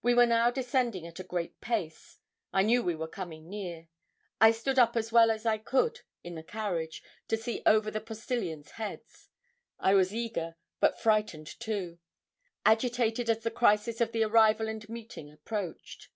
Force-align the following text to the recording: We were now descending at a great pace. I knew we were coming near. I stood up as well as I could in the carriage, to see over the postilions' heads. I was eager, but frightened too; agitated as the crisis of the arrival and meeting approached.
We 0.00 0.14
were 0.14 0.24
now 0.24 0.50
descending 0.50 1.06
at 1.06 1.20
a 1.20 1.22
great 1.22 1.60
pace. 1.60 2.18
I 2.54 2.62
knew 2.62 2.82
we 2.82 2.94
were 2.94 3.06
coming 3.06 3.50
near. 3.50 3.88
I 4.40 4.50
stood 4.50 4.78
up 4.78 4.96
as 4.96 5.12
well 5.12 5.30
as 5.30 5.44
I 5.44 5.58
could 5.58 6.00
in 6.24 6.36
the 6.36 6.42
carriage, 6.42 7.02
to 7.28 7.36
see 7.36 7.60
over 7.66 7.90
the 7.90 8.00
postilions' 8.00 8.70
heads. 8.70 9.28
I 9.78 9.92
was 9.92 10.14
eager, 10.14 10.56
but 10.80 10.98
frightened 10.98 11.48
too; 11.60 11.98
agitated 12.64 13.28
as 13.28 13.40
the 13.40 13.50
crisis 13.50 14.00
of 14.00 14.12
the 14.12 14.24
arrival 14.24 14.68
and 14.68 14.88
meeting 14.88 15.30
approached. 15.30 16.08